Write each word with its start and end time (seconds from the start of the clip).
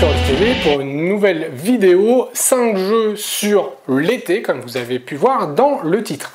sur 0.00 0.08
TV 0.26 0.54
pour 0.62 0.80
une 0.80 1.10
nouvelle 1.10 1.50
vidéo 1.52 2.30
5 2.32 2.74
jeux 2.74 3.16
sur 3.16 3.72
l'été 3.86 4.40
comme 4.40 4.62
vous 4.62 4.78
avez 4.78 4.98
pu 4.98 5.14
voir 5.14 5.48
dans 5.48 5.82
le 5.82 6.02
titre. 6.02 6.32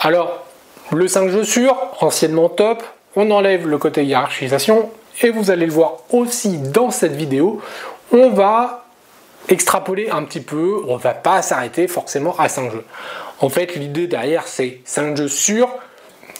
Alors 0.00 0.44
le 0.92 1.08
5 1.08 1.30
jeux 1.30 1.44
sur, 1.44 1.74
anciennement 2.00 2.50
top, 2.50 2.82
on 3.16 3.30
enlève 3.30 3.66
le 3.66 3.78
côté 3.78 4.04
hiérarchisation 4.04 4.90
et 5.22 5.30
vous 5.30 5.50
allez 5.50 5.64
le 5.64 5.72
voir 5.72 6.00
aussi 6.10 6.58
dans 6.58 6.90
cette 6.90 7.16
vidéo, 7.16 7.62
on 8.12 8.28
va 8.28 8.84
extrapoler 9.48 10.10
un 10.10 10.24
petit 10.24 10.42
peu, 10.42 10.82
on 10.86 10.98
va 10.98 11.14
pas 11.14 11.40
s'arrêter 11.40 11.88
forcément 11.88 12.36
à 12.38 12.50
5 12.50 12.72
jeux. 12.72 12.84
En 13.40 13.48
fait 13.48 13.74
l'idée 13.74 14.06
derrière 14.06 14.46
c'est 14.46 14.80
5 14.84 15.16
jeux 15.16 15.28
sur, 15.28 15.70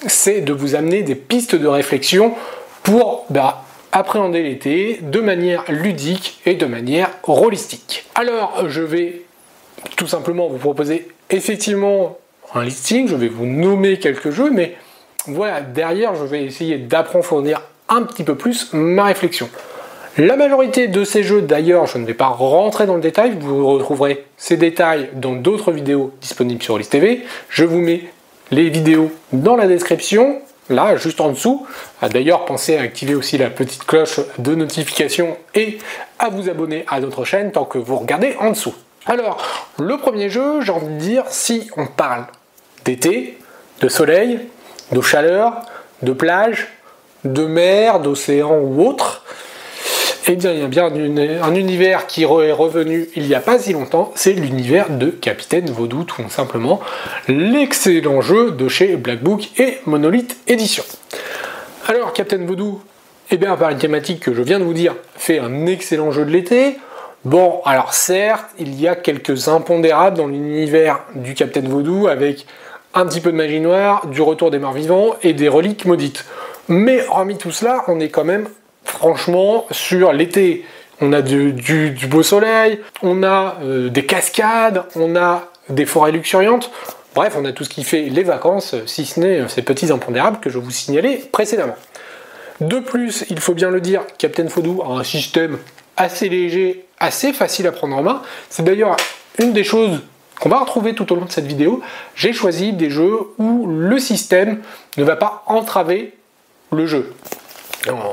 c'est 0.06 0.42
de 0.42 0.52
vous 0.52 0.74
amener 0.74 1.02
des 1.02 1.14
pistes 1.14 1.54
de 1.54 1.66
réflexion 1.66 2.34
pour 2.82 3.24
bah, 3.30 3.64
appréhender 3.92 4.42
l'été 4.42 5.00
de 5.02 5.20
manière 5.20 5.64
ludique 5.68 6.40
et 6.46 6.54
de 6.54 6.66
manière 6.66 7.10
holistique. 7.26 8.06
Alors, 8.14 8.68
je 8.68 8.82
vais 8.82 9.22
tout 9.96 10.06
simplement 10.06 10.48
vous 10.48 10.58
proposer 10.58 11.08
effectivement 11.30 12.18
un 12.54 12.64
listing, 12.64 13.08
je 13.08 13.16
vais 13.16 13.28
vous 13.28 13.46
nommer 13.46 13.98
quelques 13.98 14.30
jeux, 14.30 14.50
mais 14.50 14.76
voilà, 15.26 15.60
derrière, 15.60 16.14
je 16.14 16.24
vais 16.24 16.44
essayer 16.44 16.78
d'approfondir 16.78 17.62
un 17.88 18.02
petit 18.02 18.24
peu 18.24 18.34
plus 18.34 18.72
ma 18.72 19.04
réflexion. 19.04 19.48
La 20.16 20.36
majorité 20.36 20.88
de 20.88 21.04
ces 21.04 21.22
jeux, 21.22 21.42
d'ailleurs, 21.42 21.86
je 21.86 21.98
ne 21.98 22.04
vais 22.04 22.14
pas 22.14 22.26
rentrer 22.26 22.86
dans 22.86 22.96
le 22.96 23.00
détail, 23.00 23.36
vous 23.38 23.66
retrouverez 23.66 24.24
ces 24.36 24.56
détails 24.56 25.10
dans 25.14 25.34
d'autres 25.34 25.70
vidéos 25.70 26.12
disponibles 26.20 26.62
sur 26.62 26.76
List 26.76 26.90
TV. 26.90 27.22
Je 27.48 27.64
vous 27.64 27.78
mets 27.78 28.02
les 28.50 28.68
vidéos 28.68 29.12
dans 29.32 29.54
la 29.54 29.66
description 29.66 30.40
là, 30.68 30.96
juste 30.96 31.20
en 31.20 31.30
dessous. 31.30 31.66
D'ailleurs, 32.02 32.44
pensez 32.44 32.76
à 32.76 32.82
activer 32.82 33.14
aussi 33.14 33.38
la 33.38 33.50
petite 33.50 33.84
cloche 33.84 34.20
de 34.38 34.54
notification 34.54 35.36
et 35.54 35.78
à 36.18 36.28
vous 36.28 36.48
abonner 36.48 36.84
à 36.88 37.00
notre 37.00 37.24
chaîne 37.24 37.52
tant 37.52 37.64
que 37.64 37.78
vous 37.78 37.96
regardez 37.96 38.36
en 38.40 38.50
dessous. 38.50 38.74
Alors, 39.06 39.38
le 39.78 39.96
premier 39.96 40.28
jeu, 40.28 40.60
j'ai 40.60 40.72
envie 40.72 40.88
de 40.88 40.98
dire, 40.98 41.24
si 41.28 41.70
on 41.76 41.86
parle 41.86 42.26
d'été, 42.84 43.38
de 43.80 43.88
soleil, 43.88 44.40
de 44.92 45.00
chaleur, 45.00 45.62
de 46.02 46.12
plage, 46.12 46.68
de 47.24 47.46
mer, 47.46 48.00
d'océan 48.00 48.58
ou 48.58 48.86
autre, 48.86 49.24
eh 50.30 50.36
bien, 50.36 50.52
il 50.52 50.60
y 50.60 50.62
a 50.62 50.68
bien 50.68 50.92
un 51.42 51.54
univers 51.54 52.06
qui 52.06 52.24
est 52.24 52.26
revenu 52.52 53.08
il 53.16 53.26
n'y 53.26 53.34
a 53.34 53.40
pas 53.40 53.58
si 53.58 53.72
longtemps, 53.72 54.12
c'est 54.14 54.32
l'univers 54.32 54.90
de 54.90 55.06
Capitaine 55.06 55.70
Vaudou, 55.70 56.04
tout 56.04 56.22
simplement. 56.28 56.80
L'excellent 57.28 58.20
jeu 58.20 58.50
de 58.50 58.68
chez 58.68 58.96
Black 58.96 59.22
Book 59.22 59.48
et 59.58 59.78
Monolith 59.86 60.36
Edition. 60.46 60.84
Alors, 61.86 62.12
Captain 62.12 62.44
Vaudou, 62.44 62.82
eh 63.30 63.38
bien, 63.38 63.56
par 63.56 63.70
une 63.70 63.78
thématique 63.78 64.20
que 64.20 64.34
je 64.34 64.42
viens 64.42 64.58
de 64.58 64.64
vous 64.64 64.74
dire, 64.74 64.94
fait 65.16 65.38
un 65.38 65.64
excellent 65.64 66.10
jeu 66.10 66.26
de 66.26 66.30
l'été. 66.30 66.76
Bon, 67.24 67.62
alors 67.64 67.94
certes, 67.94 68.50
il 68.58 68.78
y 68.78 68.86
a 68.86 68.96
quelques 68.96 69.48
impondérables 69.48 70.18
dans 70.18 70.26
l'univers 70.26 71.00
du 71.14 71.32
Captain 71.32 71.62
Vaudou 71.62 72.06
avec 72.06 72.44
un 72.92 73.06
petit 73.06 73.22
peu 73.22 73.32
de 73.32 73.36
magie 73.36 73.60
noire, 73.60 74.06
du 74.06 74.20
retour 74.20 74.50
des 74.50 74.58
morts 74.58 74.74
vivants 74.74 75.14
et 75.22 75.32
des 75.32 75.48
reliques 75.48 75.86
maudites. 75.86 76.26
Mais 76.68 77.02
hormis 77.08 77.38
tout 77.38 77.50
cela, 77.50 77.84
on 77.88 77.98
est 77.98 78.10
quand 78.10 78.24
même 78.24 78.46
franchement, 78.98 79.66
sur 79.70 80.12
l'été, 80.12 80.64
on 81.00 81.12
a 81.12 81.22
du, 81.22 81.96
beau 82.08 82.24
soleil, 82.24 82.80
on 83.02 83.22
a 83.22 83.56
euh, 83.62 83.88
des 83.88 84.04
cascades, 84.04 84.82
on 84.96 85.14
a 85.14 85.44
des 85.68 85.86
forêts 85.86 86.10
luxuriantes. 86.10 86.70
Bref, 87.14 87.34
on 87.38 87.44
a 87.44 87.52
tout 87.52 87.62
ce 87.62 87.68
qui 87.68 87.84
fait 87.84 88.02
les 88.02 88.24
vacances, 88.24 88.74
si 88.86 89.06
ce 89.06 89.20
n'est 89.20 89.40
euh, 89.40 89.48
ces 89.48 89.62
petits 89.62 89.92
impondérables 89.92 90.40
que 90.40 90.50
je 90.50 90.58
vous 90.58 90.72
signalais 90.72 91.22
précédemment. 91.30 91.76
De 92.60 92.80
plus, 92.80 93.24
il 93.30 93.38
faut 93.38 93.54
bien 93.54 93.70
le 93.70 93.80
dire, 93.80 94.02
Captain 94.18 94.48
Fodou 94.48 94.82
a 94.82 94.88
un 94.88 95.04
système 95.04 95.58
assez 95.96 96.28
léger, 96.28 96.84
assez 96.98 97.32
facile 97.32 97.68
à 97.68 97.72
prendre 97.72 97.96
en 97.96 98.02
main. 98.02 98.22
C'est 98.50 98.64
d'ailleurs 98.64 98.96
une 99.38 99.52
des 99.52 99.62
choses 99.62 100.02
qu'on 100.40 100.48
va 100.48 100.58
retrouver 100.58 100.94
tout 100.94 101.12
au 101.12 101.16
long 101.16 101.24
de 101.24 101.30
cette 101.30 101.46
vidéo. 101.46 101.82
J'ai 102.16 102.32
choisi 102.32 102.72
des 102.72 102.90
jeux 102.90 103.18
où 103.38 103.66
le 103.68 104.00
système 104.00 104.60
ne 104.96 105.04
va 105.04 105.14
pas 105.14 105.44
entraver 105.46 106.14
le 106.72 106.86
jeu 106.86 107.14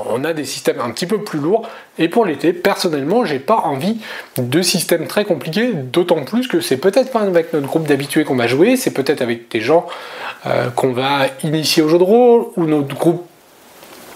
on 0.09 0.23
a 0.23 0.33
des 0.33 0.45
systèmes 0.45 0.79
un 0.79 0.91
petit 0.91 1.05
peu 1.05 1.23
plus 1.23 1.39
lourds. 1.39 1.67
Et 1.97 2.09
pour 2.09 2.25
l'été, 2.25 2.53
personnellement, 2.53 3.25
j'ai 3.25 3.39
pas 3.39 3.57
envie 3.57 3.97
de 4.37 4.61
systèmes 4.61 5.07
très 5.07 5.25
compliqués, 5.25 5.71
d'autant 5.73 6.23
plus 6.23 6.47
que 6.47 6.61
c'est 6.61 6.77
peut-être 6.77 7.11
pas 7.11 7.21
avec 7.21 7.53
notre 7.53 7.67
groupe 7.67 7.87
d'habitués 7.87 8.23
qu'on 8.23 8.35
va 8.35 8.47
jouer, 8.47 8.75
c'est 8.75 8.91
peut-être 8.91 9.21
avec 9.21 9.49
des 9.49 9.61
gens 9.61 9.87
euh, 10.45 10.69
qu'on 10.69 10.91
va 10.91 11.27
initier 11.43 11.83
au 11.83 11.89
jeu 11.89 11.97
de 11.97 12.03
rôle, 12.03 12.45
ou 12.55 12.65
notre 12.65 12.95
groupe 12.95 13.25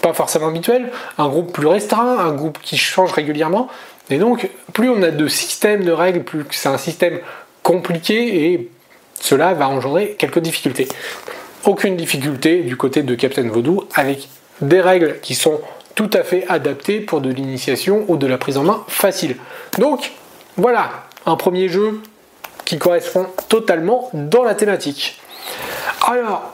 pas 0.01 0.13
forcément 0.13 0.47
habituel, 0.47 0.89
un 1.17 1.27
groupe 1.27 1.51
plus 1.51 1.67
restreint, 1.67 2.19
un 2.19 2.33
groupe 2.33 2.59
qui 2.61 2.77
change 2.77 3.11
régulièrement. 3.11 3.67
Et 4.09 4.17
donc, 4.17 4.49
plus 4.73 4.89
on 4.89 5.01
a 5.03 5.11
de 5.11 5.27
systèmes 5.27 5.83
de 5.83 5.91
règles, 5.91 6.23
plus 6.23 6.45
c'est 6.51 6.69
un 6.69 6.77
système 6.77 7.19
compliqué 7.63 8.45
et 8.45 8.69
cela 9.19 9.53
va 9.53 9.69
engendrer 9.69 10.15
quelques 10.17 10.39
difficultés. 10.39 10.87
Aucune 11.65 11.97
difficulté 11.97 12.61
du 12.61 12.77
côté 12.77 13.03
de 13.03 13.13
Captain 13.15 13.47
Vaudou 13.47 13.83
avec 13.93 14.29
des 14.61 14.81
règles 14.81 15.19
qui 15.21 15.35
sont 15.35 15.59
tout 15.99 16.09
à 16.13 16.23
fait 16.23 16.45
adaptées 16.47 17.01
pour 17.01 17.19
de 17.19 17.29
l'initiation 17.29 18.05
ou 18.07 18.15
de 18.15 18.25
la 18.25 18.37
prise 18.37 18.55
en 18.55 18.63
main 18.63 18.85
facile. 18.87 19.35
Donc 19.79 20.13
voilà, 20.55 20.91
un 21.25 21.35
premier 21.35 21.67
jeu 21.67 21.99
qui 22.63 22.77
correspond 22.77 23.25
totalement 23.49 24.09
dans 24.13 24.43
la 24.43 24.55
thématique. 24.55 25.19
Alors, 26.07 26.53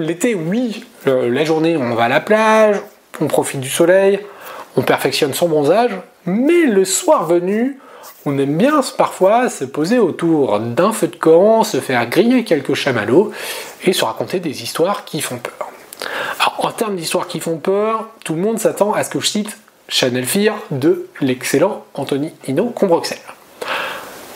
l'été, 0.00 0.34
oui, 0.34 0.82
la 1.04 1.44
journée, 1.44 1.76
on 1.76 1.94
va 1.94 2.04
à 2.04 2.08
la 2.08 2.20
plage, 2.20 2.80
on 3.20 3.26
profite 3.26 3.60
du 3.60 3.68
soleil, 3.68 4.18
on 4.76 4.82
perfectionne 4.82 5.34
son 5.34 5.48
bronzage, 5.48 5.92
mais 6.24 6.62
le 6.64 6.86
soir 6.86 7.26
venu, 7.26 7.78
on 8.24 8.38
aime 8.38 8.56
bien 8.56 8.80
parfois 8.96 9.50
se 9.50 9.66
poser 9.66 9.98
autour 9.98 10.58
d'un 10.58 10.94
feu 10.94 11.08
de 11.08 11.16
camp, 11.16 11.64
se 11.64 11.80
faire 11.80 12.08
griller 12.08 12.44
quelques 12.44 12.72
chamallows 12.72 13.30
et 13.84 13.92
se 13.92 14.06
raconter 14.06 14.40
des 14.40 14.62
histoires 14.62 15.04
qui 15.04 15.20
font 15.20 15.36
peur 15.36 15.67
en 16.58 16.70
termes 16.72 16.96
d'histoires 16.96 17.26
qui 17.26 17.40
font 17.40 17.58
peur, 17.58 18.08
tout 18.24 18.34
le 18.34 18.40
monde 18.40 18.58
s'attend 18.58 18.92
à 18.92 19.04
ce 19.04 19.10
que 19.10 19.20
je 19.20 19.26
cite 19.26 19.58
Chanel 19.88 20.26
Fear 20.26 20.58
de 20.70 21.06
l'excellent 21.20 21.84
Anthony 21.94 22.32
Hino 22.46 22.66
Combroxel. 22.66 23.18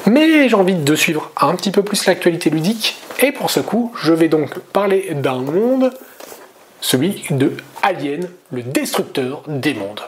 Mais 0.07 0.49
j'ai 0.49 0.57
envie 0.57 0.75
de 0.75 0.95
suivre 0.97 1.31
un 1.41 1.55
petit 1.55 1.71
peu 1.71 1.83
plus 1.83 2.07
l'actualité 2.07 2.51
ludique, 2.51 2.97
et 3.23 3.31
pour 3.31 3.51
ce 3.51 3.61
coup, 3.61 3.93
je 4.01 4.13
vais 4.13 4.29
donc 4.29 4.59
parler 4.59 5.11
d'un 5.15 5.39
monde, 5.39 5.93
celui 6.81 7.23
de 7.31 7.53
Alien, 7.83 8.29
le 8.51 8.63
destructeur 8.63 9.43
des 9.47 9.75
mondes. 9.75 10.01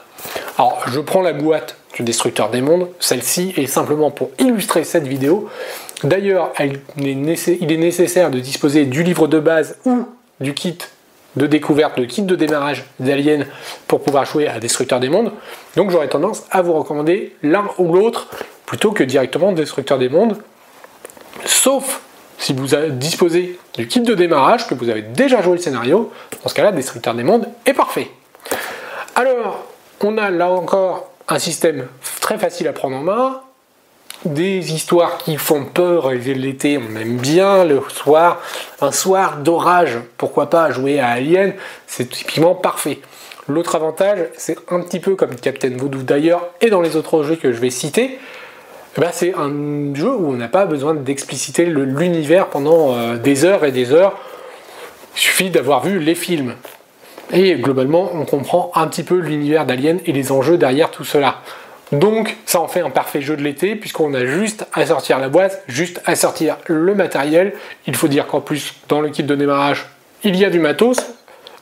Alors, 0.57 0.81
je 0.87 0.99
prends 0.99 1.21
la 1.21 1.31
boîte 1.31 1.77
du 1.95 2.03
destructeur 2.03 2.49
des 2.49 2.61
mondes, 2.61 2.89
celle-ci 2.99 3.53
est 3.55 3.67
simplement 3.67 4.11
pour 4.11 4.31
illustrer 4.39 4.83
cette 4.83 5.07
vidéo. 5.07 5.49
D'ailleurs, 6.03 6.51
il 6.59 6.81
est 7.07 7.77
nécessaire 7.77 8.31
de 8.31 8.39
disposer 8.39 8.85
du 8.85 9.03
livre 9.03 9.27
de 9.27 9.39
base 9.39 9.77
ou 9.85 10.05
du 10.41 10.53
kit 10.53 10.77
de 11.35 11.47
découverte, 11.47 11.99
de 11.99 12.05
kit 12.05 12.21
de 12.21 12.35
démarrage 12.35 12.85
d'Alien 12.99 13.45
pour 13.87 14.01
pouvoir 14.01 14.25
jouer 14.25 14.47
à 14.47 14.59
Destructeur 14.59 14.99
des 14.99 15.09
Mondes. 15.09 15.31
Donc 15.75 15.91
j'aurais 15.91 16.07
tendance 16.07 16.43
à 16.51 16.61
vous 16.61 16.73
recommander 16.73 17.35
l'un 17.43 17.65
ou 17.77 17.93
l'autre 17.93 18.27
plutôt 18.65 18.91
que 18.91 19.03
directement 19.03 19.51
Destructeur 19.51 19.97
des 19.97 20.09
Mondes. 20.09 20.37
Sauf 21.45 22.01
si 22.37 22.53
vous 22.53 22.67
disposez 22.91 23.59
du 23.75 23.87
kit 23.87 24.01
de 24.01 24.13
démarrage, 24.13 24.67
que 24.67 24.73
vous 24.73 24.89
avez 24.89 25.01
déjà 25.01 25.41
joué 25.41 25.53
le 25.53 25.61
scénario, 25.61 26.11
dans 26.43 26.49
ce 26.49 26.53
cas-là, 26.53 26.71
Destructeur 26.71 27.13
des 27.13 27.23
Mondes 27.23 27.47
est 27.65 27.73
parfait. 27.73 28.09
Alors, 29.15 29.65
on 30.01 30.17
a 30.17 30.29
là 30.29 30.51
encore 30.51 31.09
un 31.27 31.39
système 31.39 31.87
très 32.19 32.37
facile 32.37 32.67
à 32.67 32.73
prendre 32.73 32.97
en 32.97 33.01
main, 33.01 33.41
des 34.23 34.73
histoires 34.73 35.17
qui 35.17 35.37
font 35.37 35.65
peur 35.65 36.11
l'été, 36.11 36.77
on 36.77 36.95
aime 36.95 37.17
bien 37.17 37.65
le 37.65 37.81
soir, 37.89 38.39
un 38.81 38.91
soir 38.91 39.37
d'orage, 39.37 39.99
pourquoi 40.17 40.49
pas 40.49 40.71
jouer 40.71 40.99
à 40.99 41.09
Alien, 41.09 41.53
c'est 41.87 42.09
typiquement 42.09 42.55
parfait. 42.55 42.99
L'autre 43.47 43.75
avantage, 43.75 44.19
c'est 44.37 44.57
un 44.71 44.79
petit 44.79 44.99
peu 44.99 45.15
comme 45.15 45.35
Captain 45.35 45.75
Voodoo 45.77 46.01
d'ailleurs, 46.01 46.49
et 46.61 46.69
dans 46.69 46.81
les 46.81 46.95
autres 46.95 47.23
jeux 47.23 47.35
que 47.35 47.51
je 47.51 47.59
vais 47.59 47.69
citer, 47.69 48.17
eh 48.97 49.01
ben, 49.01 49.09
c'est 49.11 49.33
un 49.35 49.93
jeu 49.93 50.15
où 50.15 50.29
on 50.29 50.37
n'a 50.37 50.47
pas 50.47 50.65
besoin 50.65 50.93
d'expliciter 50.93 51.65
l'univers 51.65 52.47
pendant 52.47 52.95
euh, 52.95 53.17
des 53.17 53.43
heures 53.43 53.65
et 53.65 53.73
des 53.73 53.91
heures. 53.91 54.17
Il 55.15 55.19
suffit 55.19 55.49
d'avoir 55.49 55.83
vu 55.83 55.99
les 55.99 56.15
films. 56.15 56.55
Et 57.33 57.55
globalement, 57.55 58.11
on 58.13 58.23
comprend 58.23 58.71
un 58.75 58.87
petit 58.87 59.03
peu 59.03 59.17
l'univers 59.17 59.65
d'Alien 59.65 59.99
et 60.05 60.13
les 60.13 60.31
enjeux 60.31 60.57
derrière 60.57 60.91
tout 60.91 61.03
cela. 61.03 61.41
Donc 61.91 62.35
ça 62.45 62.59
en 62.59 62.67
fait 62.67 62.81
un 62.81 62.89
parfait 62.89 63.21
jeu 63.21 63.37
de 63.37 63.43
l'été 63.43 63.75
puisqu'on 63.75 64.13
a 64.13 64.25
juste 64.25 64.65
à 64.73 64.85
sortir 64.85 65.19
la 65.19 65.29
boîte, 65.29 65.63
juste 65.67 66.01
à 66.05 66.15
sortir 66.15 66.57
le 66.67 66.95
matériel. 66.95 67.53
Il 67.87 67.95
faut 67.95 68.07
dire 68.07 68.27
qu'en 68.27 68.41
plus 68.41 68.73
dans 68.87 69.01
le 69.01 69.09
kit 69.09 69.23
de 69.23 69.35
démarrage 69.35 69.85
il 70.23 70.35
y 70.35 70.45
a 70.45 70.49
du 70.49 70.59
matos. 70.59 70.97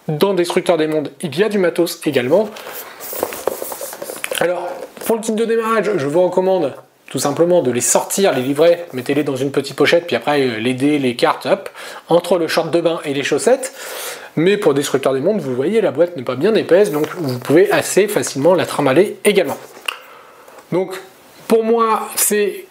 Dans 0.08 0.34
Destructeur 0.34 0.78
des 0.78 0.88
Mondes 0.88 1.12
il 1.22 1.38
y 1.38 1.44
a 1.44 1.50
du 1.50 1.58
matos 1.58 2.02
également. 2.06 2.50
Alors 4.40 4.70
pour 5.06 5.18
le 5.18 5.22
kit 5.22 5.34
de 5.34 5.46
démarrage 5.46 5.92
je 5.98 6.08
vous 6.08 6.22
recommande 6.22 6.74
tout 7.10 7.20
simplement 7.20 7.62
de 7.62 7.70
les 7.70 7.82
sortir, 7.82 8.34
les 8.34 8.42
livrets, 8.42 8.88
mettez-les 8.92 9.24
dans 9.24 9.36
une 9.36 9.52
petite 9.52 9.76
pochette, 9.76 10.08
puis 10.08 10.16
après 10.16 10.42
euh, 10.42 10.58
les 10.58 10.74
dés, 10.74 10.98
les 10.98 11.16
cartes, 11.16 11.46
hop, 11.46 11.70
entre 12.10 12.40
le 12.40 12.48
short 12.48 12.72
de 12.72 12.82
bain 12.82 13.02
et 13.06 13.14
les 13.14 13.22
chaussettes. 13.22 13.72
Mais 14.36 14.58
pour 14.58 14.74
Destructeur 14.74 15.14
des 15.14 15.20
Mondes, 15.20 15.40
vous 15.40 15.54
voyez, 15.54 15.80
la 15.80 15.92
boîte 15.92 16.18
n'est 16.18 16.24
pas 16.24 16.36
bien 16.36 16.56
épaisse, 16.56 16.92
donc 16.92 17.06
vous 17.16 17.38
pouvez 17.38 17.72
assez 17.72 18.08
facilement 18.08 18.56
la 18.56 18.66
trimballer 18.66 19.18
également. 19.26 19.58
Donc 20.74 21.00
pour 21.48 21.64
moi, 21.64 22.10
c'est 22.16 22.66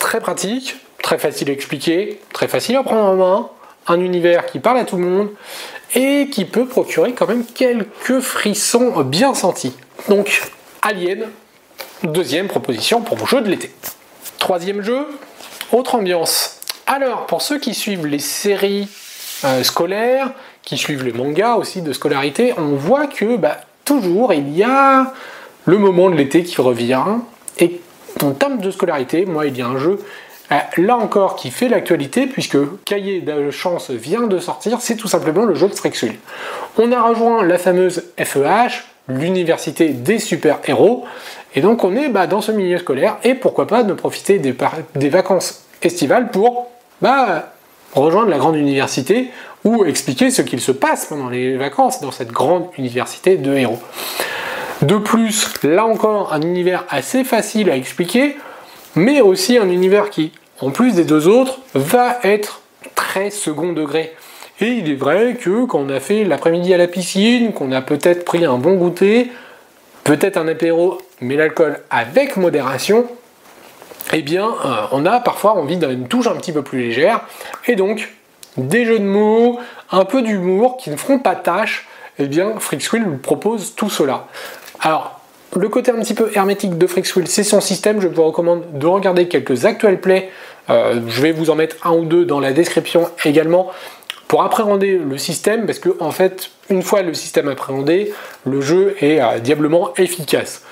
très 0.00 0.20
pratique, 0.20 0.76
très 1.00 1.16
facile 1.16 1.48
à 1.48 1.52
expliquer, 1.52 2.20
très 2.32 2.48
facile 2.48 2.74
à 2.74 2.82
prendre 2.82 3.04
en 3.04 3.14
main, 3.14 3.48
un 3.86 4.00
univers 4.00 4.46
qui 4.46 4.58
parle 4.58 4.78
à 4.78 4.84
tout 4.84 4.96
le 4.96 5.04
monde 5.04 5.28
et 5.94 6.28
qui 6.28 6.44
peut 6.44 6.66
procurer 6.66 7.12
quand 7.12 7.28
même 7.28 7.44
quelques 7.44 8.18
frissons 8.18 9.00
bien 9.02 9.32
sentis. 9.32 9.72
Donc 10.08 10.42
Alien, 10.82 11.28
deuxième 12.02 12.48
proposition 12.48 13.00
pour 13.00 13.16
vos 13.16 13.26
jeux 13.26 13.40
de 13.40 13.48
l'été. 13.48 13.70
Troisième 14.40 14.82
jeu, 14.82 15.06
autre 15.70 15.94
ambiance. 15.94 16.58
Alors, 16.88 17.26
pour 17.26 17.42
ceux 17.42 17.60
qui 17.60 17.74
suivent 17.74 18.06
les 18.06 18.18
séries 18.18 18.88
euh, 19.44 19.62
scolaires, 19.62 20.32
qui 20.62 20.76
suivent 20.76 21.04
les 21.04 21.12
mangas 21.12 21.54
aussi 21.54 21.80
de 21.80 21.92
scolarité, 21.92 22.54
on 22.58 22.74
voit 22.74 23.06
que 23.06 23.36
bah, 23.36 23.58
toujours 23.84 24.34
il 24.34 24.56
y 24.56 24.64
a 24.64 25.12
le 25.64 25.78
moment 25.78 26.10
de 26.10 26.16
l'été 26.16 26.42
qui 26.42 26.60
revient. 26.60 27.04
Et 27.58 27.80
en 28.22 28.32
termes 28.32 28.58
de 28.58 28.70
scolarité, 28.70 29.26
moi, 29.26 29.46
il 29.46 29.56
y 29.56 29.62
a 29.62 29.66
un 29.66 29.78
jeu 29.78 29.98
euh, 30.52 30.56
là 30.76 30.96
encore 30.96 31.34
qui 31.36 31.50
fait 31.50 31.68
l'actualité 31.68 32.26
puisque 32.26 32.56
Cahier 32.84 33.20
de 33.20 33.50
chance 33.50 33.90
vient 33.90 34.26
de 34.26 34.38
sortir, 34.38 34.80
c'est 34.80 34.96
tout 34.96 35.08
simplement 35.08 35.44
le 35.44 35.54
jeu 35.54 35.68
de 35.68 35.74
Strixul. 35.74 36.14
On 36.78 36.92
a 36.92 37.02
rejoint 37.02 37.42
la 37.42 37.58
fameuse 37.58 38.04
FEH, 38.16 38.84
l'université 39.08 39.88
des 39.88 40.18
super-héros, 40.18 41.04
et 41.54 41.60
donc 41.60 41.82
on 41.82 41.96
est 41.96 42.08
bah, 42.08 42.26
dans 42.26 42.40
ce 42.40 42.52
milieu 42.52 42.78
scolaire 42.78 43.18
et 43.24 43.34
pourquoi 43.34 43.66
pas 43.66 43.82
de 43.82 43.92
profiter 43.92 44.38
des, 44.38 45.08
vacances 45.08 45.64
estivales 45.82 46.30
pour 46.30 46.68
bah, 47.00 47.52
rejoindre 47.94 48.28
la 48.28 48.38
grande 48.38 48.56
université 48.56 49.30
ou 49.64 49.84
expliquer 49.84 50.30
ce 50.30 50.42
qu'il 50.42 50.60
se 50.60 50.72
passe 50.72 51.06
pendant 51.06 51.28
les 51.28 51.56
vacances 51.56 52.00
dans 52.00 52.12
cette 52.12 52.30
grande 52.30 52.68
université 52.78 53.36
de 53.36 53.52
héros. 53.54 53.80
De 54.82 54.96
plus, 54.96 55.54
là 55.62 55.86
encore, 55.86 56.34
un 56.34 56.42
univers 56.42 56.84
assez 56.90 57.24
facile 57.24 57.70
à 57.70 57.76
expliquer, 57.76 58.36
mais 58.94 59.22
aussi 59.22 59.56
un 59.56 59.70
univers 59.70 60.10
qui, 60.10 60.32
en 60.60 60.70
plus 60.70 60.92
des 60.92 61.04
deux 61.04 61.28
autres, 61.28 61.60
va 61.74 62.18
être 62.22 62.60
très 62.94 63.30
second 63.30 63.72
degré. 63.72 64.14
Et 64.60 64.68
il 64.68 64.90
est 64.90 64.96
vrai 64.96 65.38
que 65.40 65.64
quand 65.64 65.78
on 65.78 65.88
a 65.88 65.98
fait 65.98 66.24
l'après-midi 66.24 66.74
à 66.74 66.76
la 66.76 66.88
piscine, 66.88 67.54
qu'on 67.54 67.72
a 67.72 67.80
peut-être 67.80 68.24
pris 68.24 68.44
un 68.44 68.58
bon 68.58 68.74
goûter, 68.74 69.30
peut-être 70.04 70.36
un 70.36 70.46
apéro, 70.46 70.98
mais 71.22 71.36
l'alcool 71.36 71.80
avec 71.88 72.36
modération, 72.36 73.06
eh 74.12 74.20
bien, 74.20 74.46
euh, 74.46 74.86
on 74.92 75.06
a 75.06 75.20
parfois 75.20 75.52
envie 75.52 75.78
d'une 75.78 76.06
touche 76.06 76.26
un 76.26 76.36
petit 76.36 76.52
peu 76.52 76.62
plus 76.62 76.80
légère, 76.80 77.22
et 77.66 77.76
donc 77.76 78.12
des 78.58 78.84
jeux 78.84 78.98
de 78.98 79.04
mots, 79.04 79.58
un 79.90 80.04
peu 80.04 80.20
d'humour 80.20 80.76
qui 80.76 80.90
ne 80.90 80.96
feront 80.96 81.18
pas 81.18 81.34
tâche, 81.34 81.86
eh 82.18 82.26
bien, 82.26 82.54
Freakswill 82.58 83.04
vous 83.04 83.18
propose 83.18 83.74
tout 83.74 83.90
cela. 83.90 84.26
Alors, 84.86 85.18
le 85.56 85.68
côté 85.68 85.90
un 85.90 85.98
petit 85.98 86.14
peu 86.14 86.30
hermétique 86.36 86.78
de 86.78 86.86
Freakswill, 86.86 87.26
c'est 87.26 87.42
son 87.42 87.60
système. 87.60 88.00
Je 88.00 88.06
vous 88.06 88.22
recommande 88.22 88.78
de 88.78 88.86
regarder 88.86 89.26
quelques 89.26 89.64
actuels 89.64 90.00
plays. 90.00 90.30
Euh, 90.70 91.00
je 91.08 91.22
vais 91.22 91.32
vous 91.32 91.50
en 91.50 91.56
mettre 91.56 91.84
un 91.84 91.90
ou 91.90 92.04
deux 92.04 92.24
dans 92.24 92.38
la 92.38 92.52
description 92.52 93.10
également 93.24 93.72
pour 94.28 94.44
appréhender 94.44 94.96
le 94.96 95.18
système, 95.18 95.66
parce 95.66 95.80
que 95.80 95.88
en 95.98 96.12
fait, 96.12 96.52
une 96.70 96.84
fois 96.84 97.02
le 97.02 97.14
système 97.14 97.48
appréhendé, 97.48 98.12
le 98.44 98.60
jeu 98.60 98.94
est 99.00 99.20
euh, 99.20 99.40
diablement 99.40 99.92
efficace. 99.96 100.62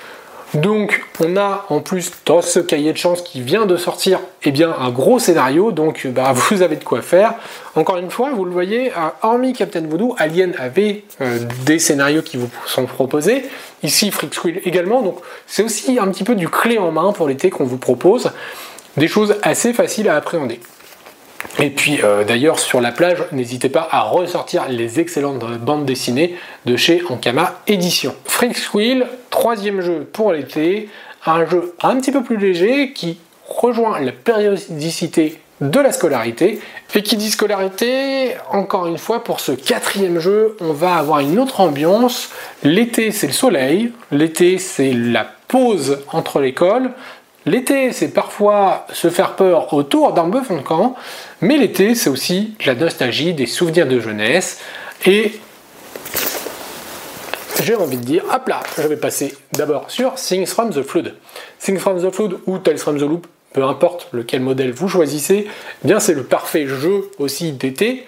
Donc 0.55 1.03
on 1.19 1.37
a 1.37 1.67
en 1.69 1.81
plus 1.81 2.13
dans 2.27 2.41
ce 2.41 2.61
cahier 2.61 2.93
de 2.93 2.99
chance 2.99 3.23
qui 3.23 3.41
vient 3.41 3.67
de 3.67 3.77
sortir 3.77 4.21
eh 4.45 4.53
un 4.63 4.91
gros 4.91 5.19
scénario, 5.19 5.73
donc 5.73 6.07
bah, 6.07 6.33
vous 6.35 6.63
avez 6.63 6.77
de 6.77 6.85
quoi 6.85 7.03
faire. 7.03 7.35
Encore 7.75 7.97
une 7.97 8.11
fois, 8.11 8.31
vous 8.33 8.45
le 8.45 8.53
voyez, 8.53 8.91
euh, 8.91 9.09
hormis 9.23 9.53
Captain 9.53 9.83
Voodoo, 9.83 10.15
Alien 10.19 10.55
avait 10.59 11.03
euh, 11.21 11.39
des 11.67 11.81
scénarios 11.81 12.23
qui 12.23 12.37
vous 12.37 12.49
sont 12.67 12.87
proposés. 12.87 13.45
Ici, 13.83 14.13
Freak 14.13 14.35
Squill 14.35 14.61
également, 14.65 15.03
donc 15.03 15.19
c'est 15.47 15.65
aussi 15.65 15.99
un 15.99 16.07
petit 16.09 16.25
peu 16.25 16.37
du 16.37 16.49
clé 16.49 16.79
en 16.79 16.93
main 16.93 17.13
pour 17.13 17.27
l'été 17.27 17.51
qu'on 17.51 17.65
vous 17.65 17.79
propose. 17.79 18.31
Des 18.97 19.09
choses 19.09 19.35
assez 19.43 19.73
faciles 19.73 20.09
à 20.09 20.15
appréhender. 20.15 20.61
Et 21.59 21.71
puis 21.71 22.01
euh, 22.03 22.25
d'ailleurs 22.25 22.59
sur 22.59 22.81
la 22.81 22.93
plage, 22.93 23.25
n'hésitez 23.33 23.69
pas 23.69 23.87
à 23.91 24.03
ressortir 24.03 24.67
les 24.69 25.01
excellentes 25.01 25.45
bandes 25.59 25.85
dessinées 25.85 26.37
de 26.65 26.77
chez 26.77 27.03
Ankama 27.09 27.61
Édition. 27.67 28.15
Freaks 28.25 28.73
Wheel, 28.73 29.07
troisième 29.45 29.83
jeu 29.83 30.09
pour 30.11 30.33
l'été, 30.33 30.89
un 31.27 31.45
jeu 31.45 31.75
un 31.83 31.97
petit 32.01 32.11
peu 32.11 32.23
plus 32.23 32.39
léger 32.39 32.95
qui 32.95 33.19
rejoint 33.47 34.01
la 34.01 34.11
périodicité 34.11 35.39
de 35.61 35.81
la 35.81 35.93
scolarité. 35.93 36.61
Et 36.95 37.03
qui 37.03 37.19
dit 37.19 37.31
scolarité, 37.31 38.37
encore 38.51 38.87
une 38.87 38.97
fois, 38.97 39.23
pour 39.23 39.41
ce 39.41 39.53
quatrième 39.53 40.19
jeu, 40.19 40.57
on 40.63 40.73
va 40.73 40.95
avoir 40.95 41.21
une 41.21 41.39
autre 41.39 41.61
ambiance. 41.61 42.31
L'été, 42.63 43.11
c'est 43.11 43.27
le 43.27 43.35
soleil. 43.35 43.93
L'été, 44.11 44.57
c'est 44.57 44.95
la 44.95 45.27
pause 45.47 45.99
entre 46.11 46.41
l'école. 46.41 46.93
L'été, 47.45 47.93
c'est 47.93 48.15
parfois 48.15 48.87
se 48.95 49.11
faire 49.11 49.37
peur 49.37 49.75
autour 49.75 50.15
d'un 50.15 50.29
bœuf 50.29 50.51
en 50.51 50.63
camp, 50.63 50.95
mais 51.43 51.59
l'été, 51.59 51.95
c'est 51.95 52.09
aussi 52.09 52.55
la 52.65 52.75
nostalgie, 52.75 53.35
des 53.35 53.45
souvenirs 53.45 53.87
de 53.87 54.01
jeunesse. 54.01 54.63
Et 55.05 55.33
j'ai 57.63 57.75
envie 57.75 57.97
de 57.97 58.05
dire, 58.05 58.25
hop 58.35 58.49
là, 58.49 58.61
je 58.77 58.87
vais 58.87 58.97
passer 58.97 59.35
d'abord 59.53 59.91
sur 59.91 60.15
Things 60.15 60.47
from 60.47 60.71
the 60.71 60.83
Flood. 60.83 61.15
Things 61.61 61.79
from 61.79 62.01
the 62.01 62.13
Flood 62.13 62.39
ou 62.47 62.59
Tales 62.59 62.79
from 62.79 62.99
the 62.99 63.03
Loop, 63.03 63.27
peu 63.53 63.63
importe 63.63 64.09
lequel 64.13 64.41
modèle 64.41 64.73
vous 64.73 64.89
choisissez, 64.89 65.47
eh 65.47 65.87
bien 65.87 66.01
c'est 66.01 66.15
le 66.15 66.25
parfait 66.25 66.67
jeu 66.67 67.11
aussi 67.19 67.53
d'été. 67.53 68.07